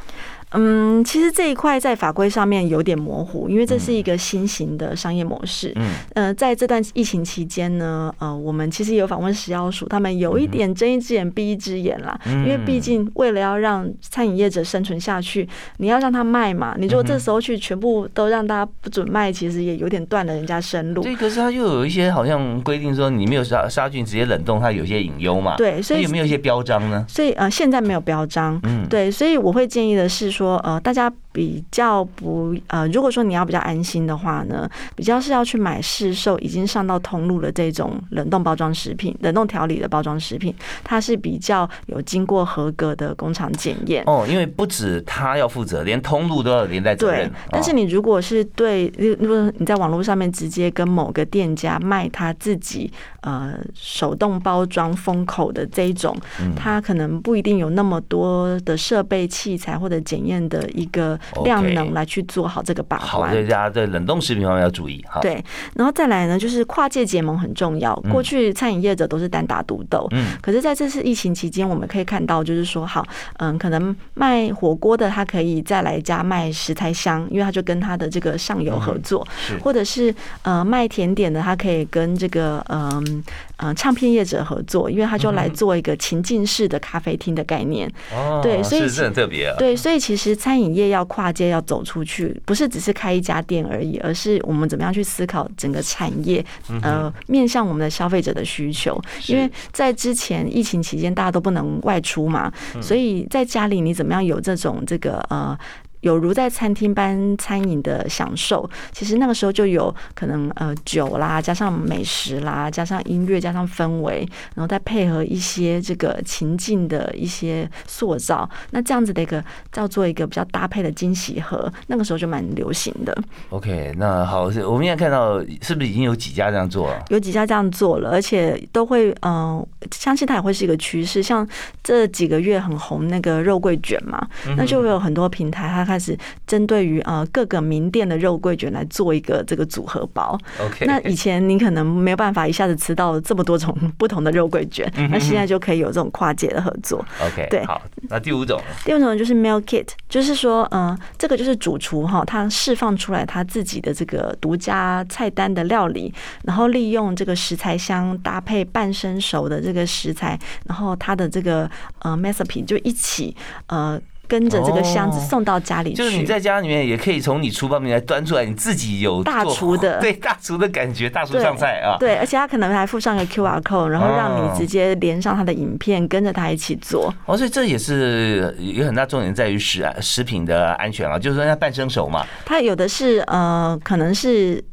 [0.52, 5.72] 嗯，其实这一块在法规上面有点模糊，因为这是一个新型的商业模式。
[5.76, 12.20] 嗯，呃，在这段疫情期间呢，呃，我们其实有访问食药署，他们有一点睁一只眼闭一只眼啦。
[12.26, 16.76] 因为毕竟为了要让餐饮业者生存下去，你要让他卖嘛。
[16.78, 21.02] 你如果这时候去全部都让大家不准卖，其实也有点断了人家生路。
[21.02, 25.56] 对，可是他又有一些好像规定说，你没有杀杀菌直接冷冻，它有些隐忧嘛。
[25.56, 27.06] 对，所以有没有一些标章呢？
[27.08, 28.60] 所以呃，现在没有标章。
[28.64, 31.14] 嗯，对，所以我会建议的是说，说呃，大家。
[31.32, 44.04] 比较不呃，如果说你要比较安心的话呢，比较是要去买市售已经上到通路的这种冷冻包装食品、冷冻调理的包装食品，它是比较有经过合格的工厂检验。
[44.08, 47.30] 哦，因为不止他要负责，连通路都要连带责任。
[47.30, 52.92] 对，但是你如果是对，如果你在网络上面直接跟某个店家卖他自己
[53.22, 56.14] 呃手动包装封口的这一种，
[56.58, 61.18] 他可能不一定有那么多的设备器材或者检验的一个。
[61.44, 63.08] 量能来去做好这个把关。
[63.08, 65.20] 好，大家在冷冻食品方面要注意哈。
[65.22, 65.44] 对，
[65.76, 67.96] 然后再来呢，就是跨界结盟很重要。
[68.12, 73.06] 过去餐饮业者都是单打独斗，嗯，可是在这次疫情期间，我们可以看到，就是说，好，
[73.38, 79.28] 嗯，可能卖火锅的他可以再来家卖食材箱，因为他就跟他的这个上游合作，
[79.62, 83.24] 或者是呃卖甜点的，他可以跟这个嗯
[83.62, 87.88] 嗯唱片业者合作，因为他就来做一个情境式的咖啡厅的概念。
[88.14, 89.56] 哦，对，所以是很特别啊。
[89.58, 96.44] 对，所以其实餐饮业要跨界要走出去，不是只是开一家店而已，而是我们怎么样去思考整个产业，
[96.82, 99.00] 呃，面向我们的消费者的需求。
[99.28, 105.58] 因为在之前疫情期间，大家都不能外出嘛，所以在家里你怎么样有这种这个呃。
[106.02, 123.16] 有如在餐厅般餐饮的享受，其实那个时候就有可能呃酒啦，加上美食啦，加上音乐，加上氛围，然后再配合一些这个情境的一些塑造，那这样子的一个叫做一个比较搭配的惊喜盒，那个时候就蛮流行的。
[123.50, 127.06] OK，那好，我们现在看到是不是已经有几家这样做了？
[127.10, 131.22] 有几家这样做了，而且都会嗯，相信它也会是一个趋势。
[131.22, 131.48] 像
[131.84, 135.91] 这几个月很红那个肉桂卷嘛，那就会有很多平台它。
[135.92, 140.40] 开始针对于呃各个名店的肉桂卷来做一个这个组合包。
[140.60, 147.04] OK，那以前你可能没有办法一下子吃到这么多种 不同的肉桂卷，那现在就可以有这种跨界的合作。
[147.22, 163.36] OK，对，好，那第五种，第五种就是 meal kit，就是说，嗯，这个就是主厨哈，他释放出来他自己的这个独家菜单的料理，然后利用这个食材箱搭配半生熟的这个食材，然后他的这个呃 recipe 就一起
[163.68, 164.00] 呃。
[164.32, 177.14] 跟着这个箱子送到家里去，就是你在家里面也可以从你厨房里面端出来，你自己有大厨的 对大厨的感觉，大厨上菜啊， 对，而且他可能还附上个 Q R code，然后让你直接连上他的影片，跟着他一起做。
[177.26, 182.26] 哦，所以这也是有很大重点在于食食品的安全啊，就是说要半生熟嘛。
[182.46, 184.64] 他有的是呃，可能是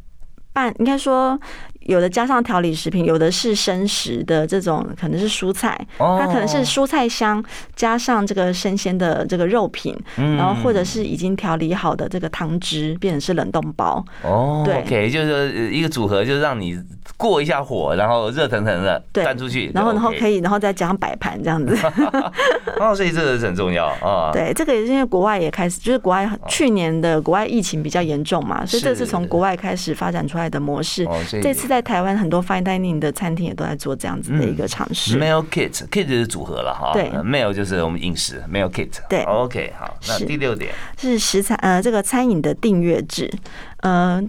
[0.53, 1.37] 半，应该说。
[1.89, 7.43] 有的加上调理食品，有的是生食的这种，可能是蔬菜，它可能是蔬菜香
[7.75, 14.05] 加上这个生鲜的这个肉品，然后或者是已经调理好的这个汤汁，变成是冷冻包。
[14.23, 16.79] 哦，对，OK，就是一个组合，就是让你
[17.17, 21.75] 过一下火，然后热腾腾的端出去，然后然后可以，然后再加上摆盘这样子。
[22.79, 24.31] 哦，所以这个是很重要啊。
[24.37, 31.09] 对，这个也是因为国外也开始，就是国外去年的国外疫情比较严重嘛，所以这是从国外开始发展出来的模式。
[31.41, 35.17] 这次在在台湾很多 fine dining 的餐厅也都在做这样子的一个尝试。
[35.17, 36.93] Meal kit，kit 是组合了哈。
[36.93, 38.91] 对，meal 就是我们饮食，meal kit。
[39.09, 43.33] 对，OK，好，那第六点是食材呃，这个餐饮的订阅制，
[43.83, 44.21] 呃。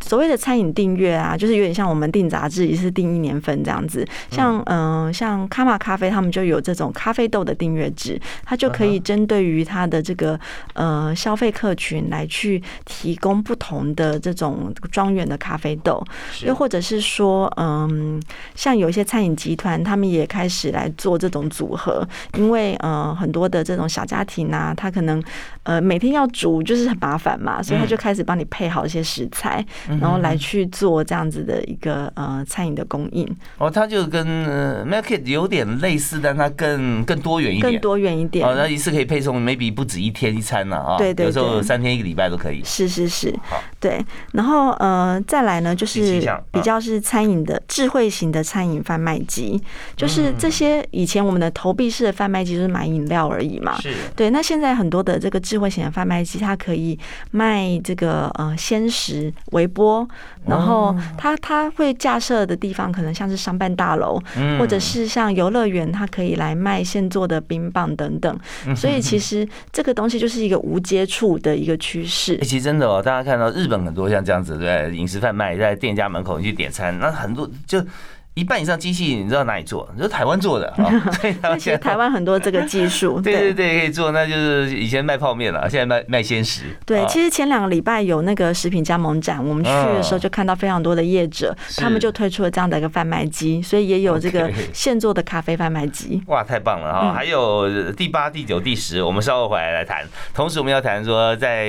[0.00, 4.06] 所谓的餐饮订阅啊，就是有点像我们订杂志，也是订一年份这样子。
[4.30, 10.38] 像嗯，像卡玛咖啡，他们就有这种咖啡豆的订阅制，它就可以针对于它的这个
[10.74, 16.00] 呃消费客群来去提供不同的这种庄园的咖啡豆。
[16.42, 18.22] 又或者是说，嗯，
[18.54, 25.20] 像有一些餐饮集团，他们也开始来做这种组合，因为呃很多的这种小家庭啊，他可能
[25.64, 29.64] 呃每天要煮就是很麻烦嘛，所以他就开始帮你配好一些食材。
[30.00, 33.26] 然后来去做这样子的一个呃餐饮的供应
[33.58, 34.26] 哦，它就跟
[34.86, 38.54] market 有点类似，但它更更多元一点，更多元一点哦。
[38.56, 42.62] 那一次可以配送，maybe 不止一天一餐了啊，对对，有时候三天一个礼拜都可以。
[42.64, 43.34] 是是是，
[43.80, 44.04] 对。
[44.32, 49.60] 然后呃，再来呢，就是比较是餐饮的智慧型的餐饮贩卖机，
[49.96, 54.30] 就是这些以前我们的投币式的贩卖机就是买饮料而已嘛，是对。
[54.30, 56.98] 那现在很多的这个智慧型的贩卖机，它可以
[57.30, 60.08] 卖这个呃鲜食微波。
[60.46, 64.18] 然后它它会架设的地方可能像是商办大楼，
[64.58, 68.38] 或者是像游乐园，它可以来卖现做的冰棒等等。
[68.74, 72.38] 所以其实这个东西就是一个无接触的一个趋势。
[72.38, 77.84] 其实真的哦，大家看到日本很多像这样子对饮食贩卖在店家门口你去点餐，那很多就。
[78.36, 79.88] 一半以上机器你知道哪里做？
[79.94, 80.92] 你说台湾做的啊？
[81.58, 84.12] 其实台湾很多这个技术， 对对对，可以做。
[84.12, 86.64] 那就是以前卖泡面了，现在卖卖鲜食。
[86.84, 96.22] 对，其实前两个礼拜有那个食品加盟展，我们去的时候就看到非常多的业者，他们就推出了这样的一个贩卖机，所以也有这个 现做的咖啡贩卖机。
[96.26, 97.14] 哇，太棒了哈！
[97.14, 100.04] 还有第八、第九、第十，我们稍后回来来谈。
[100.34, 101.66] 同时，我们要谈说，在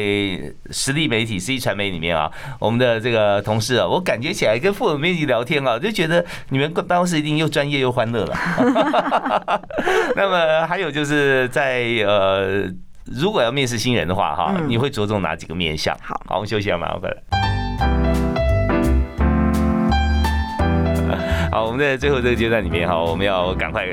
[0.69, 6.25] 实力媒体、实力传媒里面啊，我们的这个同事啊，我感觉起来跟副总编辑聊天啊，就觉得。
[6.57, 8.35] 你们办公室一定又专业又欢乐了。
[10.17, 12.63] 那么还有就是在呃，
[13.05, 15.95] 如果要面试新人的话，哈，你会着重哪几个面向？
[16.01, 17.46] 好，好，我们休息一下，马上回来。
[21.57, 23.83] 好，我们在最后这个阶段里面哈，我们要赶快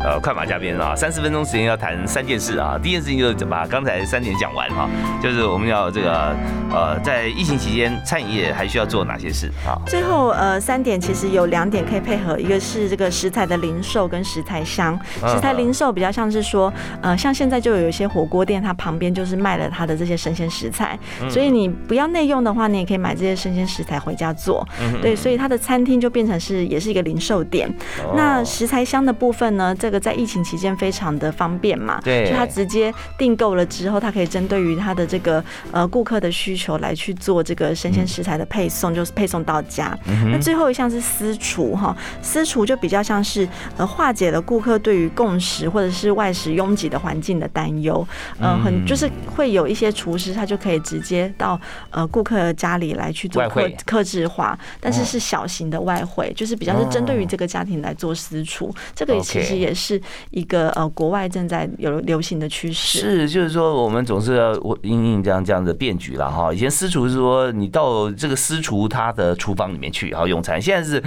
[0.00, 2.80] 呃快马加鞭啊，三十分钟时间要谈三件事啊。
[2.82, 4.88] 第一件事情就是把刚才三点讲完哈，
[5.22, 6.34] 就是我们要这个
[6.72, 9.76] 呃在疫情期间餐饮业还需要做哪些事啊？
[9.86, 14.98] 最后呃三点其实有两点可以配合，一个是这个食材的零售跟食材箱。
[15.26, 24.66] 食材零售比较像是说呃像现在就有一些火锅店，它旁边就是卖了它的这些生鲜食材，所以你不要内用的话，你也可以买这些生鲜食材回家做。
[25.02, 27.09] 对，所以它的餐厅就变成是也是一个。
[27.10, 27.68] 零售店，
[28.14, 29.74] 那食材箱的部分呢？
[29.74, 35.42] 这个在疫情期间非常的方便嘛，对，就他直接订购了之后，他可以针对于他的这个
[35.72, 39.98] 呃顾客的需求来去做这个生鲜食材的配送，就是配送到家。
[40.30, 48.06] 那最后一项是私厨哈，私厨就比较像是呃化解了顾客对于共食或者是外食拥挤的环境的担忧，
[48.40, 51.58] 嗯，很就是会有一些厨师他就可以直接到
[51.90, 56.89] 呃顾客家里来去做客客制化，但是是小型的外汇，就是比较是。
[56.90, 60.00] 针对于这个家庭来做私厨，这个其实也是
[60.30, 62.98] 一个呃国外正在有流行的趋势。
[62.98, 66.52] 是，就是说我们总是要我应应这样这样的变局了哈。
[66.52, 71.02] 以前私厨是说你到这个私厨他的厨房里面去然后用餐，现在是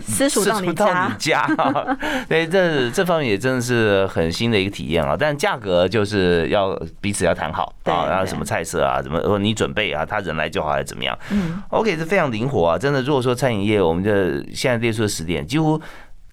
[0.00, 0.60] 私厨到
[1.08, 1.46] 你家。
[2.28, 5.16] 对，这这方面也真的是很新的一个体验啊。
[5.18, 11.18] 但价格就是要彼此要谈好啊，然后什么菜色啊，怎么说你准备啊，他人来就好还是怎么样？
[11.30, 13.02] 嗯，OK 是非常灵活啊，真的。
[13.02, 15.80] 如果说餐饮业，我们的现在列出的十点几乎。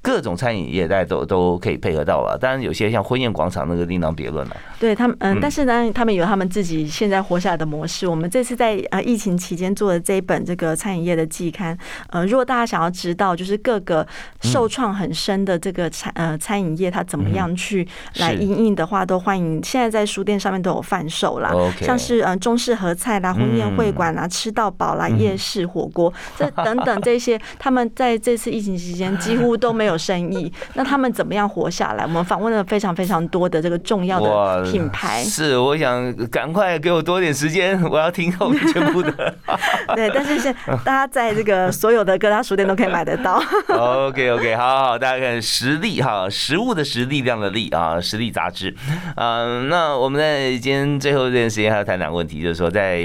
[0.03, 4.57] 各种餐饮业大家都都可以配合到了，当然有些像婚宴广场那个另当别论了。
[4.79, 8.07] 对他们，嗯，但是呢，他们有他们自己现在活下来的模式。
[8.07, 11.77] 我们这次在呃疫情期间做的这一本这个餐饮业的季刊，
[12.09, 14.05] 呃，如果大家想要知道就是各个
[14.41, 21.53] 受创很深的这个餐呃餐饮业它怎么样去来应应的话，都欢迎现在在书店上面都有贩售啦。
[21.79, 29.90] 像是嗯中式合菜啦、婚宴会馆啦、吃到饱啦、夜市火锅这等等这些，他们在这次疫情期间几乎都没有。
[29.91, 32.03] 有生意，那他们怎么样活下来？
[32.03, 35.23] 我们访问了非常非常多的这个重要的品牌。
[35.23, 39.11] 是，我想赶快给我多点时间，我要听后面全部的。
[39.95, 43.41] 对，但是是大家在这个所有的各大书店都可以买得到。
[43.67, 48.73] OK OK，好好好，大家看实力哈，食物的实力量的力啊，实力杂志。
[49.15, 53.01] 嗯，那我们在今天最后这段时间还要谈两个问题，就是说在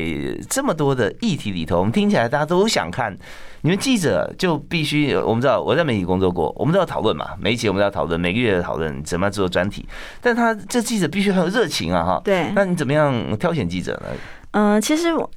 [0.48, 3.16] 这么多的议题里头，我们听起来大家都想看。
[3.66, 9.84] 你们记者就必须，我们知道我在媒体工作过，我们都要讨论嘛，每一期我们都要讨论，每个月的讨论怎么样做专题，
[10.20, 14.06] 但他这记者必须很有热情啊，哈，对，那你怎么样挑选记者呢？
[14.52, 15.28] 嗯，其实我。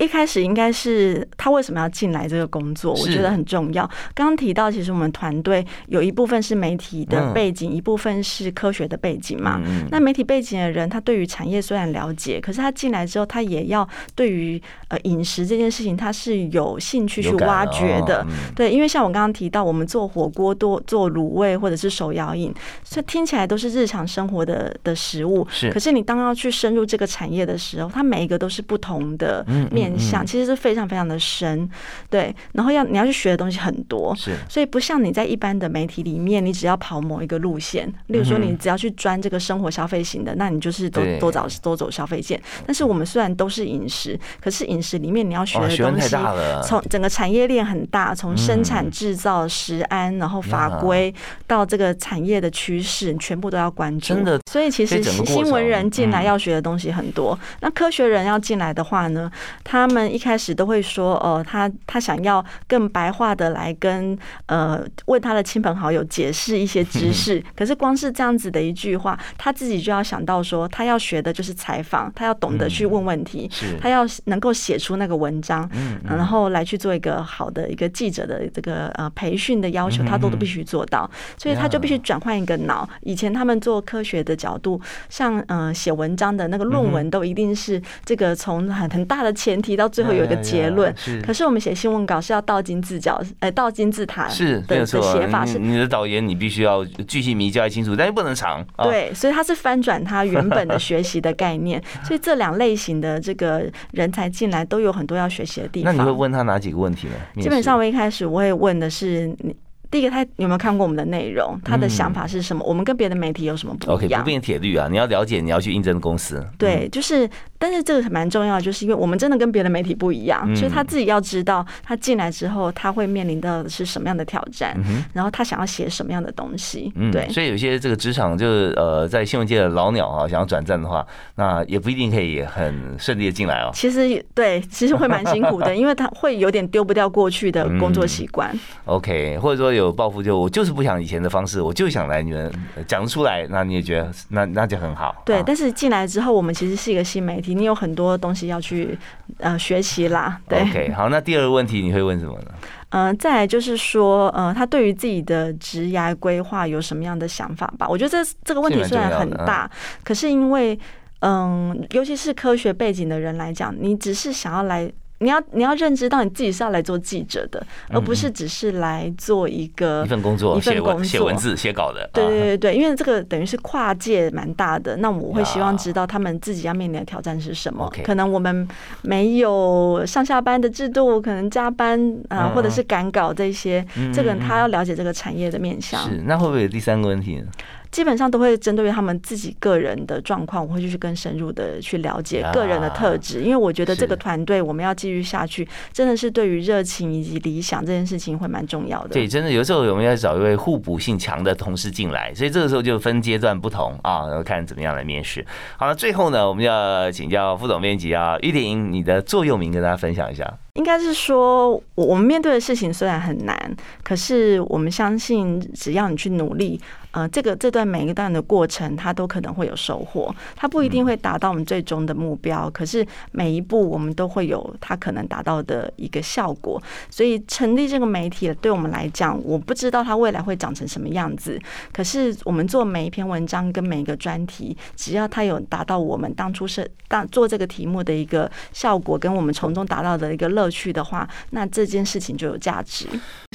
[0.00, 2.94] 一开始应该是他为什么要进来这个工作？
[2.94, 3.86] 我觉得很重要。
[4.14, 9.60] 刚刚提到，其实我们团队有一部分是媒体的背景，一部分是科学的背景嘛。
[9.90, 18.26] 那媒体背景的人，他对于产业虽然了解，可是他进来之后，他也要对于呃饮食这件事情，他是有兴趣去挖掘的。
[18.56, 22.50] 对，因为像我刚刚提到，我们做火锅、多做卤味或者是手摇饮，
[22.82, 25.46] 所以听起来都是日常生活的的食物。
[25.50, 29.89] 是，可是你当要去深入这个产业的时候，它每一个都是不同的面。
[29.98, 31.68] 想其实是非常非常的深，
[32.08, 42.40] 对，然后要你要去学的东西很多，是，所以不像你在一般的媒体里面，你只要跑某一个路线，例如说你只要去钻这个生活消费型的，那你就是都多走多走消费线。
[42.66, 46.16] 但是我们虽然都是饮食，可是饮食里面你要学的东西，
[46.64, 51.12] 从整个产业链很大，从生产制造、食安，然后法规
[51.46, 54.14] 到这个产业的趋势，全部都要关注。
[54.14, 57.38] 真的，所以其实新闻人进来要学的东西很多。
[57.60, 59.30] 那科学人要进来的话呢，
[59.70, 67.40] 他们一开始都会说，哦，他他想要更白话的来跟呃为他的亲朋好友解释一些知识。
[67.54, 73.48] 可是光是这样子的一句话，他自己就要想到说，他要学的就是采访，他要懂得去问问题，
[73.80, 75.70] 他要能够写出那个文章，
[76.02, 81.08] 然后来去做一个好的一个记者的这个呃培训的要求，他都都必须做到。
[81.38, 82.88] 所以他就必须转换一个脑。
[83.02, 90.10] 以前他们做科学的角度，像呃写文章的那个论文，都一定是这个从很很大的前提到最后。
[90.10, 90.92] 有一个结论，
[91.24, 98.62] 可是我们写新闻稿是要倒金字角，哎，倒金字塔是的写法是你的导言，你必须要巨细迷交代清楚，但又不能长。
[98.82, 105.94] 对，所以他是翻转他原本的学习的概念， 所以这两类型的这个人才进来都有很多要学习的地方。
[105.94, 107.14] 那你会问他哪几个问题呢？
[107.40, 109.54] 基本上我一开始我会问的是你。
[109.90, 111.58] 第一个，他有没有看过我们的内容？
[111.64, 112.64] 他的想法是什么？
[112.64, 114.22] 我们跟别的媒体有什么不一样？
[114.22, 114.86] 不变铁律啊！
[114.88, 116.46] 你要了解，你要去应征公司。
[116.56, 117.28] 对，就是，
[117.58, 124.76] 但是这个蛮重要，就是因为我们真的跟别的媒体不一样，所以他自己要知道，他进来之后他会面临到的是什么样的挑战，
[125.12, 126.92] 然后他想要写什么样的东西。
[127.10, 133.70] 对，所以有些这个职场就是呃，在新闻界的老鸟啊，想要转战的话，那也不一定可以很顺利的进来哦。
[133.74, 138.56] 其实对，其实会蛮辛苦的， 因为他会有点丢不掉过去的工作习惯。
[138.84, 139.79] OK，或者说有。
[139.80, 142.52] 有抱负就我就是不想以前的方式，我就想来你们
[142.86, 145.22] 讲出来，那你也觉得那那就很好。
[145.24, 148.96] 对，但是进来之后，我们其实是一个新媒体，你有很多东西要去
[149.38, 150.40] 呃学习啦。
[150.48, 152.46] 对，OK，好，那第二个问题你会问什么呢？
[152.90, 157.88] 嗯， 再来就是说，呃，他对于自己的职业规划有什么样的想法吧？
[157.88, 159.70] 我觉得这这个问题虽然很大，
[160.04, 160.78] 可是因为
[161.20, 164.90] 嗯，尤其是科学背景的人来讲，你只是想要来。
[165.22, 172.08] 你要你要认知到你自己是要来做记者的，而不是只是来做一个一份工作，一份工作写文字写稿的。
[172.12, 177.90] 对对对对，因为这个等于是跨界蛮大的，那我会希望知道他们自己要面临的挑战是什么。
[178.02, 178.66] 可能我们
[179.02, 186.02] 没有上下班的制度，可能加班啊，或者是赶稿这些，这个他要了解这个产业的面向。
[186.08, 187.46] 是，那会不会有第三个问题呢？
[187.90, 199.08] 基本上都会针对于他们自己个人的状况，我会去更深入的去了解个人的特质，因为我觉得这个团队我们要继续下去，真的是对于热情以及理想这件事情会蛮重要的。
[199.10, 205.44] 对，真的有时候我们要找一位互补性强的同事进来，所以这个时候就分阶段不同啊，然后看怎么样来面试。
[205.76, 210.58] 好了，最后呢，我们要请教副总编辑啊，玉婷，你的座右铭跟大家分享一下。
[210.74, 216.80] 应该是说，我们面对的事情虽然很难，可是我们相信，只要你去努力。
[217.12, 220.32] 呃，这个这段每一段的过程，它都可能会有收获。
[220.54, 226.80] 它不一定会达到我们最终的目标，可是每一步我们都会有它可能达到的一个效果。
[227.10, 231.58] 所以成立这个媒体，对我们来讲，我不知道它未来会长成什么样子。
[231.92, 243.06] 可是我们做每一篇文章跟每一个专题，只要它有达到我们当初是当做这个题目的一个效果，跟我们从中达到的一个乐趣的话，那这件事情就有价值。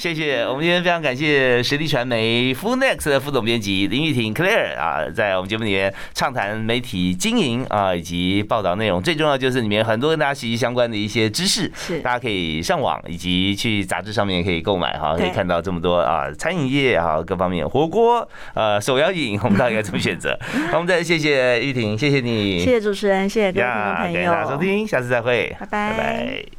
[0.01, 3.45] 谢谢，我们今天非常感谢实力传媒 Full Next 的副总。
[3.45, 8.99] 编辑林玉婷 Claire 啊，在我们节目里面畅谈媒体经营啊，以及报道内容。
[8.99, 20.36] 最重要就是里面很多跟大家息息相关的一些知识，是大家可以上网以及去杂志上面可以购买哈，可以看到这么多啊，餐饮业啊各方面火锅呃手摇饮，我们到底该怎么选择？
[20.72, 26.56] 好，我们再谢谢玉婷，谢谢你，谢谢主持人，谢谢各位听众朋友，感谢大家收听，下次再会拜，拜拜。